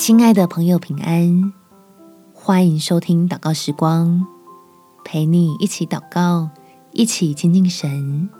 [0.00, 1.52] 亲爱的朋友，平安！
[2.32, 4.26] 欢迎收听祷告时光，
[5.04, 6.48] 陪你一起祷告，
[6.92, 8.30] 一起亲近神。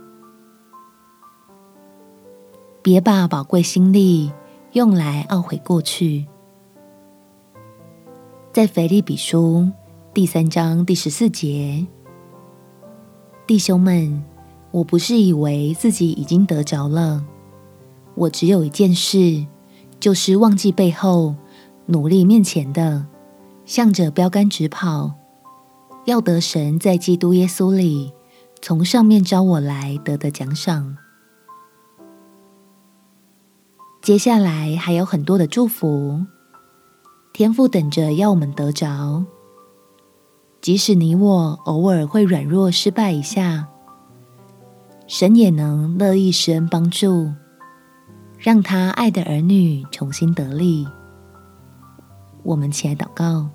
[2.80, 4.32] 别把宝贵心力
[4.72, 6.26] 用来懊悔过去。
[8.54, 9.68] 在腓立比书
[10.14, 11.86] 第三章第十四节，
[13.46, 14.24] 弟兄们，
[14.70, 17.22] 我不是以为自己已经得着了，
[18.14, 19.46] 我只有一件事，
[20.00, 21.34] 就是忘记背后，
[21.90, 23.04] 努力面前的，
[23.64, 25.12] 向着标杆直跑，
[26.04, 28.12] 要得神在基督耶稣里
[28.62, 30.96] 从上面召我来得的奖赏。
[34.00, 36.24] 接下来还有很多的祝福，
[37.32, 39.24] 天父等着要我们得着。
[40.60, 43.66] 即使你我偶尔会软弱失败一下，
[45.08, 47.32] 神也能乐意施恩帮助，
[48.38, 50.86] 让他爱的儿女重新得力。
[52.42, 53.48] 我们起来祷告，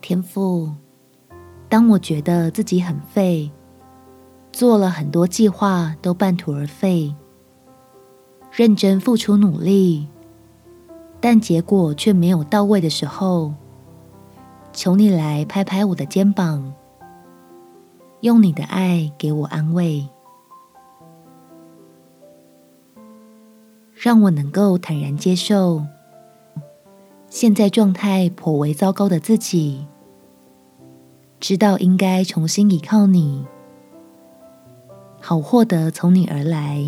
[0.00, 0.72] 天父，
[1.68, 3.50] 当我觉得自己很废，
[4.52, 7.14] 做了很多计划都半途而废，
[8.52, 10.08] 认真付出努力，
[11.20, 13.52] 但结果却没有到位的时候，
[14.72, 16.72] 求你来拍拍我的肩膀，
[18.20, 20.08] 用你的爱给我安慰。
[24.00, 25.84] 让我能够坦然接受
[27.28, 29.86] 现在状态颇为糟糕的自己，
[31.40, 33.44] 知道应该重新依靠你，
[35.20, 36.80] 好获得从你而来，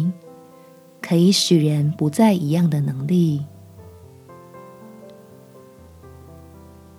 [1.02, 3.44] 可以使人不再一样的能力。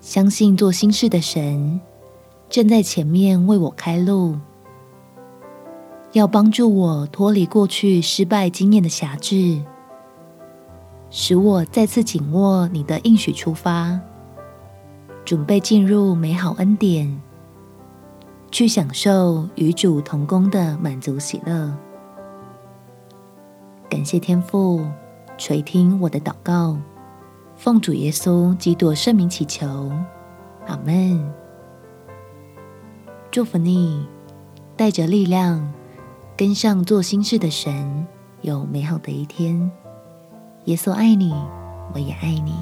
[0.01, 1.79] 相信做新事的神
[2.49, 4.37] 正在前面为我开路，
[6.11, 9.61] 要帮助我脱离过去失败经验的辖制。
[11.13, 13.99] 使我再次紧握你的应许出发，
[15.25, 17.21] 准备进入美好恩典，
[18.49, 21.75] 去享受与主同工的满足喜乐。
[23.89, 24.87] 感谢天父
[25.37, 26.77] 垂听我的祷告，
[27.57, 29.91] 奉主耶稣基督圣名祈求，
[30.65, 31.21] 阿门。
[33.29, 34.07] 祝福你，
[34.77, 35.73] 带着力量
[36.37, 38.07] 跟上做新事的神，
[38.43, 39.69] 有美好的一天。
[40.65, 41.33] 耶稣爱你，
[41.93, 42.53] 我也爱你。